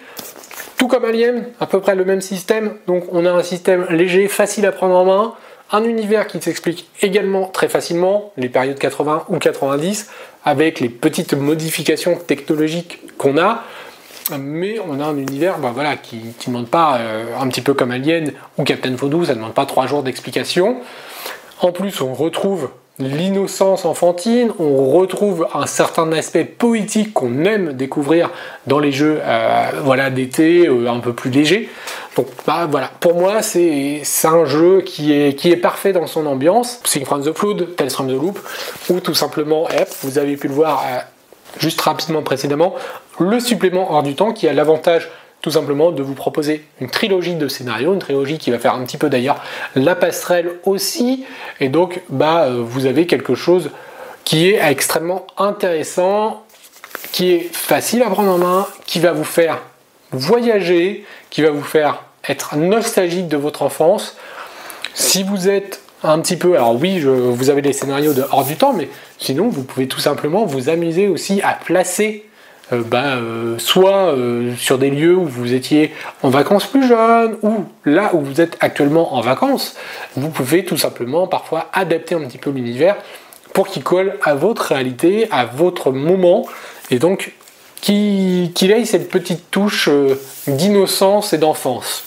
Tout 0.77 0.89
comme 0.89 1.05
Alien, 1.05 1.47
à 1.61 1.67
peu 1.67 1.81
près 1.81 1.95
le 1.95 2.05
même 2.05 2.21
système. 2.21 2.75
Donc 2.87 3.05
on 3.13 3.25
a 3.25 3.31
un 3.31 3.43
système 3.43 3.87
léger, 3.91 4.29
facile 4.29 4.67
à 4.67 4.73
prendre 4.73 4.95
en 4.95 5.05
main, 5.05 5.35
un 5.73 5.85
univers 5.85 6.27
qui 6.27 6.41
s'explique 6.41 6.89
également 7.01 7.47
très 7.47 7.69
facilement, 7.69 8.33
les 8.37 8.49
périodes 8.49 8.79
80 8.79 9.25
ou 9.29 9.39
90, 9.39 10.09
avec 10.45 10.81
les 10.81 10.89
petites 10.89 11.35
modifications 11.35 12.17
technologiques 12.17 13.01
qu'on 13.19 13.39
a, 13.39 13.65
mais 14.39 14.79
on 14.81 15.01
a 15.01 15.05
un 15.05 15.17
univers 15.17 15.59
bah, 15.59 15.71
voilà, 15.73 15.97
qui 15.97 16.17
ne 16.17 16.47
demande 16.47 16.69
pas, 16.69 16.99
euh, 16.99 17.25
un 17.39 17.49
petit 17.49 17.63
peu 17.63 17.75
comme 17.75 17.91
Alien 17.91 18.33
ou 18.59 18.65
Captain 18.65 18.95
Voodoo, 18.95 19.25
ça 19.25 19.33
ne 19.33 19.39
demande 19.39 19.55
pas 19.55 19.67
trois 19.67 19.87
jours 19.87 20.03
d'explication. 20.03 20.79
En 21.61 21.73
plus, 21.73 22.01
on 22.01 22.13
retrouve 22.13 22.69
l'innocence 22.99 23.85
enfantine, 23.85 24.51
on 24.59 24.91
retrouve 24.91 25.47
un 25.55 25.67
certain 25.67 26.11
aspect 26.13 26.45
poétique 26.45 27.13
qu'on 27.13 27.45
aime 27.45 27.75
découvrir 27.75 28.31
dans 28.67 28.79
les 28.79 28.91
jeux 28.91 29.21
euh, 29.23 29.71
voilà, 29.85 30.09
d'été 30.09 30.67
euh, 30.67 30.91
un 30.91 31.01
peu 31.01 31.13
plus 31.13 31.31
légers. 31.31 31.69
Donc 32.17 32.29
bah, 32.47 32.67
voilà, 32.71 32.91
pour 33.01 33.15
moi 33.15 33.43
c'est 33.43 34.03
un 34.25 34.47
jeu 34.47 34.81
qui 34.81 35.13
est, 35.13 35.35
qui 35.35 35.51
est 35.51 35.57
parfait 35.57 35.93
dans 35.93 36.07
son 36.07 36.25
ambiance. 36.25 36.81
Sing 36.85 37.05
from 37.05 37.23
the 37.23 37.37
Flood, 37.37 37.77
Tales 37.77 37.91
from 37.91 38.09
the 38.09 38.13
Loop, 38.13 38.39
ou 38.89 39.01
tout 39.01 39.15
simplement, 39.15 39.69
vous 40.03 40.19
avez 40.19 40.37
pu 40.37 40.49
le 40.49 40.55
voir 40.55 40.83
juste 41.59 41.81
rapidement 41.81 42.23
précédemment, 42.23 42.75
le 43.19 43.41
supplément 43.41 43.93
hors 43.93 44.03
du 44.03 44.15
temps 44.15 44.33
qui 44.33 44.49
a 44.49 44.53
l'avantage 44.53 45.11
tout 45.43 45.51
simplement 45.51 45.93
de 45.93 46.03
vous 46.03 46.15
proposer 46.15 46.65
une 46.81 46.91
trilogie 46.91 47.35
de 47.35 47.47
scénarios, 47.47 47.93
une 47.93 48.01
trilogie 48.01 48.39
qui 48.39 48.51
va 48.51 48.59
faire 48.59 48.75
un 48.75 48.85
petit 48.85 48.97
peu 48.97 49.09
d'ailleurs 49.09 49.43
la 49.75 49.95
passerelle 49.95 50.59
aussi, 50.65 51.25
et 51.61 51.69
donc 51.69 52.01
bah, 52.09 52.45
euh, 52.45 52.63
vous 52.65 52.87
avez 52.87 53.07
quelque 53.07 53.35
chose 53.35 53.71
qui 54.25 54.49
est 54.49 54.59
extrêmement 54.61 55.27
intéressant, 55.39 56.45
qui 57.13 57.33
est 57.33 57.49
facile 57.53 58.03
à 58.03 58.11
prendre 58.11 58.33
en 58.33 58.39
main, 58.39 58.67
qui 58.87 58.99
va 58.99 59.13
vous 59.13 59.25
faire 59.25 59.61
voyager, 60.11 61.05
qui 61.31 61.43
va 61.43 61.51
vous 61.51 61.63
faire 61.63 62.03
être 62.29 62.57
nostalgique 62.57 63.29
de 63.29 63.37
votre 63.37 63.63
enfance. 63.63 64.17
Si 64.95 65.23
vous 65.23 65.49
êtes 65.49 65.81
un 66.03 66.21
petit 66.21 66.37
peu, 66.37 66.55
alors 66.55 66.75
oui, 66.81 67.01
vous 67.01 67.51
avez 67.51 67.63
les 67.63 67.73
scénarios 67.73 68.13
de 68.13 68.23
hors 68.31 68.45
du 68.45 68.57
temps, 68.57 68.73
mais 68.73 68.89
sinon 69.19 69.49
vous 69.49 69.63
pouvez 69.63 69.89
tout 69.89 70.01
simplement 70.01 70.45
vous 70.45 70.69
amuser 70.69 71.09
aussi 71.09 71.41
à 71.43 71.53
placer 71.53 72.27
euh, 72.73 72.83
bah, 72.85 73.15
euh, 73.15 73.59
soit 73.59 74.13
euh, 74.13 74.57
sur 74.57 74.77
des 74.77 74.91
lieux 74.91 75.15
où 75.15 75.25
vous 75.25 75.55
étiez 75.55 75.93
en 76.25 76.31
vacances 76.31 76.67
plus 76.67 76.89
jeunes, 76.89 77.37
ou 77.43 77.65
là 77.85 78.11
où 78.13 78.21
vous 78.21 78.41
êtes 78.41 78.57
actuellement 78.59 79.15
en 79.15 79.21
vacances, 79.21 79.77
vous 80.17 80.31
pouvez 80.31 80.65
tout 80.65 80.77
simplement 80.77 81.29
parfois 81.29 81.71
adapter 81.73 82.17
un 82.17 82.23
petit 82.23 82.39
peu 82.39 82.51
l'univers 82.51 82.97
pour 83.53 83.69
qu'il 83.69 83.85
colle 83.85 84.19
à 84.23 84.35
votre 84.35 84.63
réalité, 84.63 85.29
à 85.31 85.45
votre 85.45 85.93
moment, 85.93 86.45
et 86.91 86.99
donc 86.99 87.35
qu'il 87.81 88.73
ait 88.73 88.85
cette 88.85 89.11
petite 89.11 89.49
touche 89.53 89.89
d'innocence 90.49 91.33
et 91.33 91.39
d'enfance. 91.39 92.06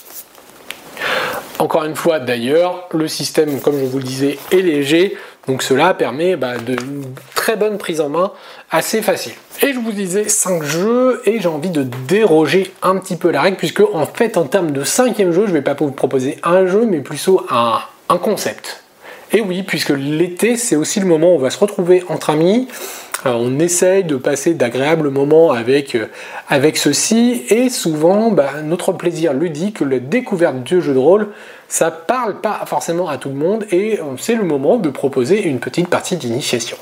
Encore 1.59 1.83
une 1.83 1.95
fois 1.95 2.19
d'ailleurs, 2.19 2.87
le 2.93 3.09
système, 3.09 3.59
comme 3.59 3.77
je 3.77 3.83
vous 3.83 3.97
le 3.97 4.03
disais, 4.03 4.39
est 4.51 4.61
léger, 4.61 5.17
donc 5.45 5.61
cela 5.61 5.93
permet 5.93 6.37
bah, 6.37 6.57
de 6.57 6.77
très 7.35 7.57
bonne 7.57 7.77
prise 7.77 7.99
en 7.99 8.07
main 8.07 8.31
assez 8.71 9.01
facile. 9.01 9.33
Et 9.61 9.73
je 9.73 9.79
vous 9.79 9.91
disais 9.91 10.29
5 10.29 10.63
jeux 10.63 11.21
et 11.25 11.41
j'ai 11.41 11.49
envie 11.49 11.69
de 11.69 11.83
déroger 11.83 12.71
un 12.81 12.95
petit 12.95 13.17
peu 13.17 13.29
la 13.29 13.41
règle 13.41 13.57
puisque 13.57 13.81
en 13.81 14.05
fait 14.05 14.37
en 14.37 14.45
termes 14.45 14.71
de 14.71 14.85
cinquième 14.85 15.33
jeu, 15.33 15.43
je 15.45 15.49
ne 15.51 15.55
vais 15.55 15.61
pas 15.61 15.73
vous 15.73 15.91
proposer 15.91 16.37
un 16.43 16.65
jeu 16.65 16.85
mais 16.85 17.01
plutôt 17.01 17.45
un, 17.49 17.79
un 18.07 18.17
concept. 18.17 18.83
Et 19.31 19.41
oui, 19.41 19.63
puisque 19.63 19.91
l'été, 19.91 20.57
c'est 20.57 20.75
aussi 20.75 20.99
le 20.99 21.05
moment 21.05 21.33
où 21.33 21.35
on 21.35 21.39
va 21.39 21.51
se 21.51 21.59
retrouver 21.59 22.03
entre 22.09 22.31
amis. 22.31 22.67
on 23.25 23.59
essaye 23.59 24.03
de 24.05 24.15
passer 24.15 24.53
d'agréables 24.53 25.09
moments 25.09 25.51
avec, 25.51 25.93
euh, 25.93 26.07
avec 26.47 26.77
ceci, 26.77 27.43
et 27.49 27.69
souvent, 27.69 28.31
bah, 28.31 28.61
notre 28.63 28.93
plaisir 28.93 29.33
ludique, 29.33 29.81
la 29.81 29.99
découverte 29.99 30.63
du 30.63 30.81
jeu 30.81 30.93
de 30.93 30.99
rôle, 30.99 31.27
ça 31.67 31.91
parle 31.91 32.39
pas 32.39 32.63
forcément 32.65 33.09
à 33.09 33.17
tout 33.17 33.29
le 33.29 33.35
monde, 33.35 33.65
et 33.71 33.99
euh, 33.99 34.15
c'est 34.17 34.35
le 34.35 34.45
moment 34.45 34.77
de 34.77 34.89
proposer 34.89 35.43
une 35.43 35.59
petite 35.59 35.89
partie 35.89 36.15
d'initiation. 36.15 36.77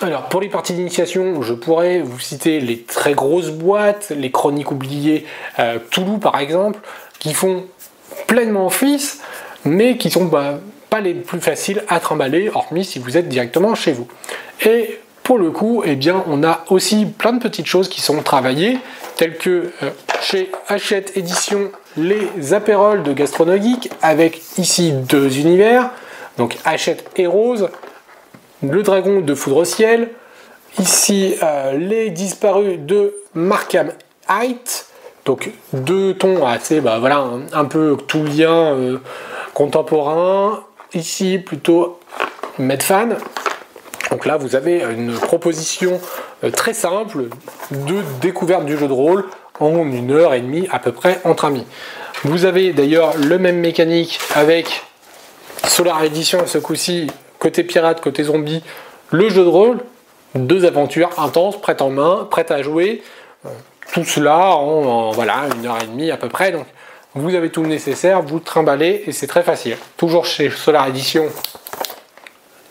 Alors, 0.00 0.28
pour 0.30 0.40
les 0.40 0.48
parties 0.48 0.72
d'initiation, 0.72 1.42
je 1.42 1.52
pourrais 1.52 2.00
vous 2.00 2.18
citer 2.18 2.60
les 2.60 2.80
très 2.82 3.12
grosses 3.12 3.50
boîtes, 3.50 4.10
les 4.16 4.30
chroniques 4.30 4.72
oubliées, 4.72 5.26
euh, 5.58 5.78
Toulouse 5.90 6.18
par 6.20 6.38
exemple, 6.38 6.80
qui 7.18 7.34
font 7.34 7.64
pleinement 8.26 8.66
office, 8.66 9.20
mais 9.64 9.98
qui 9.98 10.10
sont 10.10 10.24
bah, 10.24 10.60
pas 10.90 11.00
les 11.00 11.14
plus 11.14 11.40
faciles 11.40 11.82
à 11.88 12.00
trimballer, 12.00 12.50
hormis 12.52 12.84
si 12.84 12.98
vous 12.98 13.16
êtes 13.16 13.28
directement 13.28 13.74
chez 13.74 13.92
vous. 13.92 14.08
Et 14.64 14.98
pour 15.22 15.38
le 15.38 15.50
coup, 15.50 15.82
eh 15.84 15.94
bien, 15.94 16.24
on 16.26 16.42
a 16.42 16.64
aussi 16.70 17.04
plein 17.04 17.34
de 17.34 17.38
petites 17.38 17.66
choses 17.66 17.88
qui 17.88 18.00
sont 18.00 18.22
travaillées, 18.22 18.78
telles 19.16 19.36
que 19.36 19.70
euh, 19.82 19.90
chez 20.22 20.50
Hachette 20.68 21.16
Édition, 21.16 21.70
les 21.96 22.54
apéroles 22.54 23.02
de 23.02 23.12
Gastronogeek, 23.12 23.90
avec 24.00 24.40
ici 24.56 24.92
deux 24.92 25.38
univers, 25.38 25.90
donc 26.38 26.56
Hachette 26.64 27.10
et 27.16 27.26
Rose, 27.26 27.68
le 28.62 28.82
dragon 28.82 29.20
de 29.20 29.34
Foudre 29.34 29.64
Ciel, 29.64 30.08
ici 30.78 31.34
euh, 31.42 31.72
les 31.76 32.10
disparus 32.10 32.78
de 32.78 33.14
Markham 33.34 33.92
Height, 34.30 34.86
donc 35.24 35.50
deux 35.74 36.14
tons 36.14 36.46
assez, 36.46 36.80
bah, 36.80 36.98
voilà, 37.00 37.22
un, 37.52 37.64
peu 37.66 37.98
tout 38.06 38.24
euh, 38.40 38.96
contemporain. 39.52 40.64
Ici 40.94 41.38
plutôt 41.38 42.00
Medfan. 42.58 43.10
Donc 44.10 44.24
là 44.24 44.36
vous 44.36 44.56
avez 44.56 44.82
une 44.82 45.12
proposition 45.12 46.00
euh, 46.44 46.50
très 46.50 46.72
simple 46.72 47.28
de 47.70 47.96
découverte 48.20 48.64
du 48.64 48.76
jeu 48.76 48.88
de 48.88 48.92
rôle 48.92 49.26
en 49.60 49.90
une 49.90 50.10
heure 50.12 50.32
et 50.34 50.40
demie 50.40 50.66
à 50.70 50.78
peu 50.78 50.92
près 50.92 51.20
entre 51.24 51.44
amis. 51.44 51.66
Vous 52.24 52.46
avez 52.46 52.72
d'ailleurs 52.72 53.16
le 53.16 53.38
même 53.38 53.58
mécanique 53.58 54.18
avec 54.34 54.82
Solar 55.66 56.02
Edition 56.04 56.46
ce 56.46 56.58
coup-ci, 56.58 57.08
côté 57.38 57.64
pirate, 57.64 58.00
côté 58.00 58.24
zombie, 58.24 58.62
le 59.10 59.28
jeu 59.28 59.44
de 59.44 59.48
rôle, 59.48 59.78
deux 60.34 60.64
aventures 60.64 61.10
intenses, 61.18 61.60
prêtes 61.60 61.82
en 61.82 61.90
main, 61.90 62.26
prêtes 62.30 62.50
à 62.50 62.62
jouer, 62.62 63.02
tout 63.92 64.04
cela 64.04 64.50
en, 64.50 65.10
voilà, 65.10 65.44
une 65.56 65.66
heure 65.66 65.78
et 65.82 65.86
demie 65.86 66.10
à 66.10 66.16
peu 66.16 66.28
près. 66.28 66.54
Vous 67.18 67.34
avez 67.34 67.50
tout 67.50 67.62
le 67.62 67.68
nécessaire, 67.68 68.22
vous 68.22 68.38
trimballez 68.38 69.04
et 69.06 69.12
c'est 69.12 69.26
très 69.26 69.42
facile. 69.42 69.76
Toujours 69.96 70.24
chez 70.24 70.50
Solar 70.50 70.86
Edition, 70.86 71.26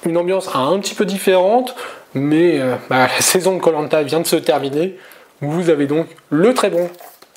une 0.06 0.18
ambiance 0.18 0.50
un 0.54 0.80
petit 0.80 0.96
peu 0.96 1.06
différente, 1.06 1.75
mais 2.13 2.60
euh, 2.60 2.75
bah, 2.89 3.08
la 3.16 3.22
saison 3.22 3.56
de 3.56 3.62
Colanta 3.62 4.04
vient 4.04 4.20
de 4.20 4.27
se 4.27 4.36
terminer. 4.36 4.98
Vous 5.42 5.70
avez 5.70 5.86
donc 5.86 6.08
le 6.30 6.54
très 6.54 6.70
bon 6.70 6.89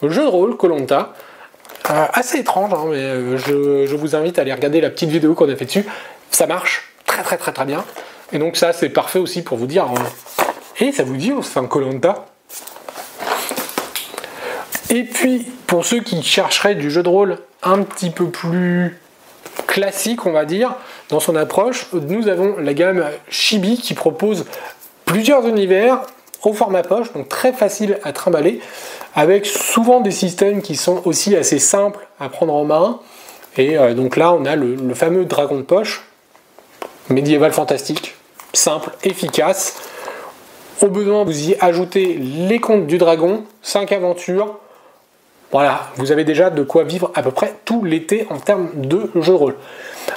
jeu 0.02 0.22
de 0.22 0.28
rôle 0.28 0.56
Colanta. 0.56 1.12
Euh, 1.90 2.06
assez 2.12 2.38
étrange, 2.38 2.72
hein, 2.72 2.84
mais 2.88 2.98
euh, 2.98 3.36
je, 3.36 3.94
vous 3.96 4.14
invite 4.14 4.38
à 4.38 4.42
aller 4.42 4.52
regarder 4.52 4.80
la 4.80 4.90
petite 4.90 5.10
vidéo 5.10 5.34
qu'on 5.34 5.48
a 5.50 5.56
fait 5.56 5.64
dessus. 5.64 5.86
Ça 6.30 6.46
marche 6.46 6.92
très 7.06 7.22
très 7.22 7.36
très 7.36 7.52
très 7.52 7.64
bien. 7.64 7.84
Et 8.32 8.38
donc 8.38 8.56
ça 8.56 8.72
c'est 8.72 8.90
parfait 8.90 9.18
aussi 9.18 9.42
pour 9.42 9.58
vous 9.58 9.66
dire. 9.66 9.86
et 10.78 10.92
ça 10.92 11.02
vous 11.02 11.16
dit 11.16 11.32
un 11.56 11.66
Colanta 11.66 12.26
et 14.90 15.04
puis, 15.04 15.46
pour 15.68 15.84
ceux 15.84 16.00
qui 16.00 16.20
chercheraient 16.22 16.74
du 16.74 16.90
jeu 16.90 17.04
de 17.04 17.08
rôle 17.08 17.38
un 17.62 17.82
petit 17.82 18.10
peu 18.10 18.28
plus 18.28 18.98
classique, 19.68 20.26
on 20.26 20.32
va 20.32 20.44
dire, 20.44 20.74
dans 21.10 21.20
son 21.20 21.36
approche, 21.36 21.86
nous 21.92 22.26
avons 22.26 22.56
la 22.58 22.74
gamme 22.74 23.04
Chibi 23.28 23.78
qui 23.80 23.94
propose 23.94 24.46
plusieurs 25.04 25.46
univers 25.46 26.02
au 26.42 26.52
format 26.52 26.82
poche, 26.82 27.12
donc 27.12 27.28
très 27.28 27.52
facile 27.52 27.98
à 28.02 28.12
trimballer, 28.12 28.60
avec 29.14 29.46
souvent 29.46 30.00
des 30.00 30.10
systèmes 30.10 30.60
qui 30.60 30.74
sont 30.74 31.02
aussi 31.04 31.36
assez 31.36 31.60
simples 31.60 32.04
à 32.18 32.28
prendre 32.28 32.54
en 32.54 32.64
main. 32.64 32.98
Et 33.56 33.78
euh, 33.78 33.94
donc 33.94 34.16
là, 34.16 34.32
on 34.32 34.44
a 34.44 34.56
le, 34.56 34.74
le, 34.74 34.94
fameux 34.94 35.24
dragon 35.24 35.56
de 35.56 35.62
poche, 35.62 36.02
médiéval 37.10 37.52
fantastique, 37.52 38.14
simple, 38.54 38.90
efficace. 39.04 39.76
Au 40.80 40.88
besoin, 40.88 41.22
vous 41.24 41.50
y 41.50 41.56
ajoutez 41.60 42.14
les 42.14 42.58
contes 42.58 42.86
du 42.86 42.98
dragon, 42.98 43.44
5 43.62 43.92
aventures, 43.92 44.58
voilà, 45.52 45.88
vous 45.96 46.12
avez 46.12 46.24
déjà 46.24 46.50
de 46.50 46.62
quoi 46.62 46.84
vivre 46.84 47.10
à 47.14 47.22
peu 47.22 47.32
près 47.32 47.54
tout 47.64 47.84
l'été 47.84 48.26
en 48.30 48.38
termes 48.38 48.68
de 48.74 49.10
jeu 49.16 49.32
de 49.32 49.38
rôle. 49.38 49.54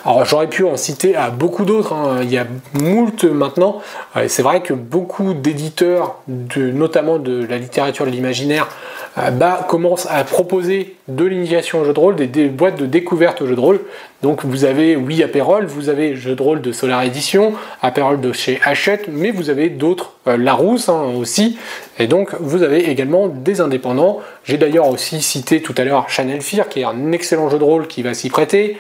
Alors 0.05 0.25
j'aurais 0.25 0.47
pu 0.47 0.63
en 0.63 0.77
citer 0.77 1.15
à 1.15 1.29
beaucoup 1.29 1.65
d'autres, 1.65 1.93
hein. 1.93 2.19
il 2.21 2.31
y 2.31 2.37
a 2.37 2.45
moult 2.73 3.23
maintenant. 3.23 3.81
C'est 4.27 4.43
vrai 4.43 4.61
que 4.61 4.73
beaucoup 4.73 5.33
d'éditeurs, 5.33 6.19
notamment 6.55 7.17
de 7.17 7.45
la 7.45 7.57
littérature 7.57 8.05
de 8.05 8.11
l'imaginaire, 8.11 8.69
euh, 9.17 9.29
bah, 9.29 9.65
commencent 9.69 10.07
à 10.09 10.23
proposer 10.23 10.95
de 11.07 11.23
l'initiation 11.23 11.81
au 11.81 11.85
jeu 11.85 11.93
de 11.93 11.99
rôle, 11.99 12.15
des, 12.15 12.47
boîtes 12.47 12.77
de 12.77 12.87
découverte 12.87 13.41
au 13.41 13.47
jeu 13.47 13.55
de 13.55 13.59
rôle. 13.59 13.79
Donc 14.23 14.45
vous 14.45 14.63
avez, 14.63 14.95
oui, 14.95 15.21
Aperol, 15.21 15.65
vous 15.65 15.89
avez 15.89 16.15
jeu 16.15 16.33
de 16.33 16.41
rôle 16.41 16.61
de 16.61 16.71
Solar 16.71 17.03
Edition, 17.03 17.55
Aperol 17.81 18.21
de 18.21 18.31
chez 18.31 18.57
Hachette, 18.63 19.09
mais 19.09 19.31
vous 19.31 19.49
avez 19.49 19.67
d'autres, 19.67 20.13
euh, 20.27 20.37
Larousse 20.37 20.87
hein, 20.87 21.11
aussi, 21.17 21.57
et 21.99 22.07
donc 22.07 22.33
vous 22.39 22.63
avez 22.63 22.89
également 22.89 23.27
des 23.27 23.59
indépendants. 23.59 24.21
J'ai 24.45 24.57
d'ailleurs 24.57 24.87
aussi 24.87 25.21
cité 25.21 25.61
tout 25.61 25.75
à 25.77 25.83
l'heure 25.83 26.09
Chanel 26.09 26.41
Fear, 26.41 26.69
qui 26.69 26.79
est 26.79 26.85
un 26.85 27.11
excellent 27.11 27.49
jeu 27.49 27.59
de 27.59 27.65
rôle 27.65 27.87
qui 27.87 28.01
va 28.01 28.13
s'y 28.13 28.29
prêter. 28.29 28.79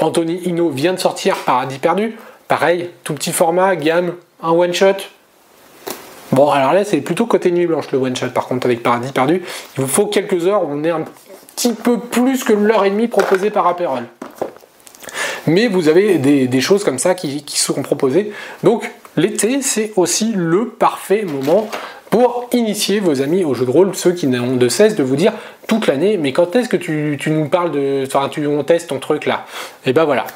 Anthony 0.00 0.40
Hino 0.46 0.70
vient 0.70 0.94
de 0.94 0.98
sortir 0.98 1.36
Paradis 1.44 1.78
Perdu. 1.78 2.16
Pareil, 2.48 2.88
tout 3.04 3.12
petit 3.12 3.32
format, 3.32 3.76
gamme, 3.76 4.14
un 4.42 4.52
one 4.52 4.72
shot. 4.72 4.96
Bon, 6.32 6.50
alors 6.50 6.72
là, 6.72 6.84
c'est 6.84 7.02
plutôt 7.02 7.26
côté 7.26 7.50
nuit 7.50 7.66
blanche 7.66 7.90
le 7.92 7.98
one 7.98 8.16
shot, 8.16 8.30
par 8.30 8.46
contre, 8.46 8.66
avec 8.66 8.82
Paradis 8.82 9.12
Perdu. 9.12 9.42
Il 9.76 9.82
vous 9.82 9.86
faut 9.86 10.06
quelques 10.06 10.46
heures, 10.46 10.62
on 10.66 10.84
est 10.84 10.90
un 10.90 11.04
petit 11.56 11.72
peu 11.72 11.98
plus 11.98 12.44
que 12.44 12.52
l'heure 12.52 12.84
et 12.84 12.90
demie 12.90 13.08
proposée 13.08 13.50
par 13.50 13.66
Aperol. 13.66 14.04
Mais 15.46 15.68
vous 15.68 15.88
avez 15.88 16.18
des, 16.18 16.60
choses 16.60 16.84
comme 16.84 16.98
ça 16.98 17.14
qui, 17.14 17.42
seront 17.46 17.82
proposées. 17.82 18.32
Donc, 18.62 18.90
l'été, 19.16 19.62
c'est 19.62 19.92
aussi 19.96 20.32
le 20.34 20.68
parfait 20.68 21.24
moment 21.24 21.68
pour 22.10 22.48
initier 22.52 23.00
vos 23.00 23.22
amis 23.22 23.44
au 23.44 23.54
jeu 23.54 23.64
de 23.64 23.70
rôle, 23.70 23.94
ceux 23.94 24.12
qui 24.12 24.26
n'ont 24.26 24.56
de 24.56 24.68
cesse 24.68 24.94
de 24.94 25.02
vous 25.02 25.16
dire 25.16 25.32
toute 25.66 25.86
l'année, 25.86 26.18
mais 26.18 26.32
quand 26.32 26.54
est-ce 26.54 26.68
que 26.68 26.76
tu, 26.76 27.18
nous 27.26 27.48
parles 27.48 27.72
de. 27.72 28.04
Enfin, 28.06 28.28
tu, 28.28 28.46
on 28.46 28.62
teste 28.62 28.88
ton 28.88 28.98
truc 28.98 29.26
là? 29.26 29.46
Et 29.84 29.92
ben 29.92 30.04
voilà. 30.04 30.26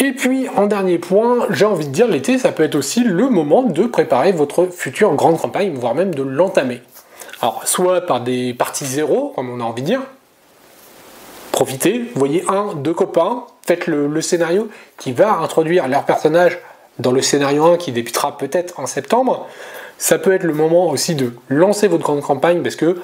Et 0.00 0.12
puis, 0.12 0.46
en 0.54 0.66
dernier 0.66 0.98
point, 0.98 1.46
j'ai 1.50 1.64
envie 1.64 1.86
de 1.86 1.92
dire, 1.92 2.06
l'été, 2.06 2.36
ça 2.36 2.52
peut 2.52 2.64
être 2.64 2.74
aussi 2.74 3.02
le 3.02 3.30
moment 3.30 3.62
de 3.62 3.84
préparer 3.84 4.32
votre 4.32 4.66
future 4.66 5.14
grande 5.14 5.40
campagne, 5.40 5.72
voire 5.74 5.94
même 5.94 6.14
de 6.14 6.22
l'entamer. 6.22 6.82
Alors, 7.40 7.66
soit 7.66 8.02
par 8.02 8.20
des 8.20 8.52
parties 8.52 8.84
zéro, 8.84 9.32
comme 9.34 9.48
on 9.50 9.60
a 9.60 9.64
envie 9.64 9.82
de 9.82 9.86
dire, 9.86 10.02
profitez, 11.56 12.02
voyez 12.14 12.44
un, 12.48 12.74
deux 12.74 12.92
copains, 12.92 13.44
faites 13.66 13.86
le, 13.86 14.20
scénario 14.20 14.68
qui 14.98 15.12
va 15.12 15.38
introduire 15.38 15.88
leur 15.88 16.04
personnage 16.04 16.58
dans 16.98 17.12
le 17.12 17.22
scénario 17.22 17.64
1 17.64 17.78
qui 17.78 17.92
débutera 17.92 18.36
peut-être 18.36 18.78
en 18.78 18.84
septembre. 18.84 19.46
Ça 19.96 20.18
peut 20.18 20.34
être 20.34 20.42
le 20.42 20.52
moment 20.52 20.90
aussi 20.90 21.14
de 21.14 21.32
lancer 21.48 21.88
votre 21.88 22.02
grande 22.02 22.20
campagne 22.20 22.62
parce 22.62 22.76
que 22.76 23.00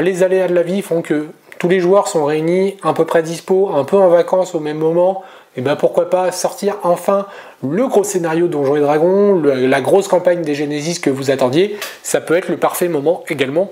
les 0.00 0.24
aléas 0.24 0.48
de 0.48 0.54
la 0.54 0.64
vie 0.64 0.82
font 0.82 1.02
que 1.02 1.28
tous 1.60 1.68
les 1.68 1.78
joueurs 1.78 2.08
sont 2.08 2.24
réunis 2.24 2.76
à 2.82 2.94
peu 2.94 3.04
près 3.04 3.22
dispo, 3.22 3.70
un 3.72 3.84
peu 3.84 3.96
en 3.96 4.08
vacances 4.08 4.56
au 4.56 4.60
même 4.60 4.78
moment. 4.78 5.22
Et 5.56 5.60
bien 5.60 5.76
pourquoi 5.76 6.10
pas 6.10 6.32
sortir 6.32 6.78
enfin 6.82 7.26
le 7.62 7.86
gros 7.86 8.02
scénario 8.02 8.48
Donjons 8.48 8.74
et 8.74 8.80
Dragons, 8.80 9.40
la 9.40 9.80
grosse 9.80 10.08
campagne 10.08 10.42
des 10.42 10.56
Genesis 10.56 11.00
que 11.00 11.10
vous 11.10 11.30
attendiez. 11.30 11.78
Ça 12.02 12.20
peut 12.20 12.34
être 12.34 12.48
le 12.48 12.56
parfait 12.56 12.88
moment 12.88 13.22
également, 13.28 13.70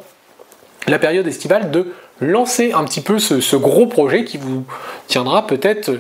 la 0.87 1.01
période 1.01 1.27
estivale, 1.27 1.73
de 1.73 1.89
lancer 2.21 2.73
un 2.73 2.85
petit 2.85 3.01
peu 3.01 3.19
ce 3.19 3.57
gros 3.57 3.87
projet 3.87 4.25
qui 4.25 4.39
vous 4.39 4.65
tiendra 5.09 5.47
peut-être 5.47 5.93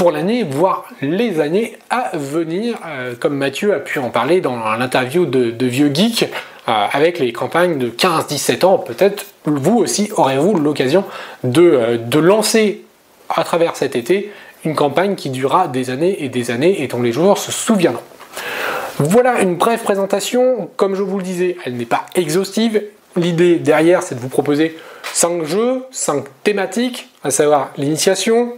pour 0.00 0.12
l'année, 0.12 0.46
voire 0.48 0.86
les 1.02 1.40
années 1.40 1.76
à 1.90 2.12
venir, 2.16 2.78
euh, 2.86 3.14
comme 3.20 3.36
Mathieu 3.36 3.74
a 3.74 3.80
pu 3.80 3.98
en 3.98 4.08
parler 4.08 4.40
dans 4.40 4.56
l'interview 4.76 5.26
de, 5.26 5.66
Vieux 5.66 5.90
Geek, 5.92 6.22
euh, 6.22 6.86
avec 6.90 7.18
les 7.18 7.34
campagnes 7.34 7.76
de 7.76 7.90
15-17 7.90 8.64
ans. 8.64 8.78
Peut-être 8.78 9.26
vous 9.44 9.76
aussi 9.76 10.10
aurez-vous 10.16 10.54
l'occasion 10.54 11.04
de, 11.44 11.60
euh, 11.60 11.98
de, 11.98 12.18
lancer 12.18 12.82
à 13.28 13.44
travers 13.44 13.76
cet 13.76 13.94
été 13.94 14.32
une 14.64 14.74
campagne 14.74 15.16
qui 15.16 15.28
durera 15.28 15.68
des 15.68 15.90
années 15.90 16.24
et 16.24 16.30
des 16.30 16.50
années 16.50 16.82
et 16.82 16.86
dont 16.86 17.02
les 17.02 17.12
joueurs 17.12 17.36
se 17.36 17.52
souviendront. 17.52 18.00
Voilà 18.98 19.42
une 19.42 19.56
brève 19.56 19.82
présentation. 19.82 20.70
Comme 20.76 20.94
je 20.94 21.02
vous 21.02 21.18
le 21.18 21.24
disais, 21.24 21.58
elle 21.66 21.74
n'est 21.74 21.84
pas 21.84 22.06
exhaustive. 22.14 22.82
L'idée 23.16 23.56
derrière, 23.56 24.02
c'est 24.02 24.14
de 24.14 24.20
vous 24.20 24.30
proposer 24.30 24.78
5 25.12 25.44
jeux, 25.44 25.84
5 25.90 26.24
thématiques, 26.44 27.08
à 27.24 27.30
savoir 27.30 27.70
l'initiation, 27.76 28.54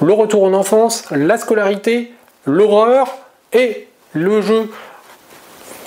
le 0.00 0.12
retour 0.12 0.44
en 0.44 0.52
enfance, 0.52 1.04
la 1.10 1.38
scolarité, 1.38 2.12
l'horreur 2.44 3.08
et 3.52 3.88
le 4.12 4.40
jeu 4.40 4.70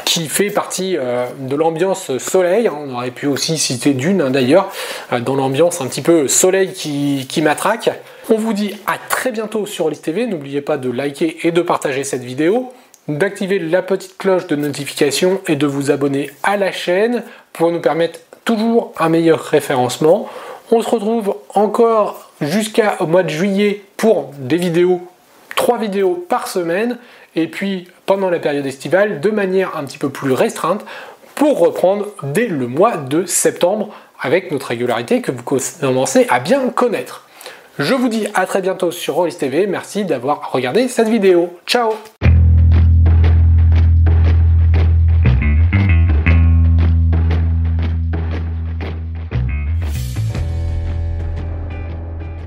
qui 0.06 0.28
fait 0.28 0.50
partie 0.50 0.98
euh, 0.98 1.28
de 1.38 1.56
l'ambiance 1.56 2.18
soleil. 2.18 2.68
Hein. 2.68 2.74
On 2.80 2.96
aurait 2.96 3.12
pu 3.12 3.28
aussi 3.28 3.60
citer 3.60 3.94
Dune 3.94 4.22
hein, 4.22 4.32
d'ailleurs, 4.32 4.72
euh, 5.14 5.20
dans 5.20 5.36
l'ambiance 5.36 5.82
un 5.82 5.88
petit 5.88 6.02
peu 6.02 6.28
soleil 6.28 6.74
qui, 6.74 7.28
qui 7.30 7.44
m'attraque. 7.44 7.92
On 8.32 8.36
vous 8.36 8.54
dit 8.54 8.76
à 8.88 8.98
très 8.98 9.32
bientôt 9.32 9.68
sur 9.68 9.90
List 9.90 10.06
TV. 10.06 10.26
N'oubliez 10.26 10.62
pas 10.62 10.78
de 10.78 10.90
liker 10.90 11.38
et 11.44 11.52
de 11.52 11.62
partager 11.62 12.04
cette 12.04 12.24
vidéo, 12.24 12.74
d'activer 13.08 13.60
la 13.60 13.84
petite 13.84 14.18
cloche 14.18 14.48
de 14.48 14.56
notification 14.56 15.42
et 15.48 15.56
de 15.56 15.68
vous 15.68 15.92
abonner 15.92 16.32
à 16.42 16.58
la 16.58 16.72
chaîne 16.72 17.24
pour 17.54 17.72
nous 17.72 17.80
permettre 17.80 18.20
toujours 18.50 18.94
un 18.98 19.10
meilleur 19.10 19.40
référencement. 19.42 20.28
On 20.72 20.82
se 20.82 20.90
retrouve 20.90 21.36
encore 21.54 22.32
jusqu'au 22.42 23.06
mois 23.06 23.22
de 23.22 23.30
juillet 23.30 23.84
pour 23.96 24.32
des 24.40 24.58
vidéos, 24.58 25.02
trois 25.56 25.78
vidéos 25.78 26.16
par 26.28 26.48
semaine 26.48 26.98
et 27.36 27.46
puis 27.46 27.88
pendant 28.08 28.32
la 28.32 28.40
période 28.40 28.66
estivale 28.66 29.22
de 29.22 29.30
manière 29.30 29.78
un 29.78 29.84
petit 29.84 30.00
peu 30.00 30.10
plus 30.10 30.32
restreinte 30.32 30.84
pour 31.36 31.60
reprendre 31.60 32.08
dès 32.24 32.48
le 32.48 32.66
mois 32.66 32.98
de 32.98 33.28
septembre 33.28 33.90
avec 34.20 34.52
notre 34.52 34.66
régularité 34.66 35.22
que 35.22 35.32
vous 35.32 35.44
commencez 35.44 36.26
à 36.32 36.40
bien 36.40 36.70
connaître. 36.70 37.28
Je 37.78 37.94
vous 37.94 38.10
dis 38.10 38.26
à 38.34 38.48
très 38.48 38.64
bientôt 38.64 38.90
sur 38.90 39.14
Rollis 39.14 39.36
TV, 39.36 39.68
merci 39.68 40.06
d'avoir 40.06 40.52
regardé 40.52 40.88
cette 40.88 41.08
vidéo. 41.08 41.54
Ciao 41.68 41.92